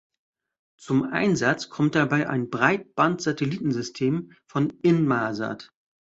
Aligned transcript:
Zum 0.79 1.03
Einsatz 1.13 1.69
kommt 1.69 1.93
dabei 1.93 2.27
ein 2.27 2.49
Breitband-Satellitensystem 2.49 4.31
von 4.47 4.71
Inmarsat. 4.81 5.71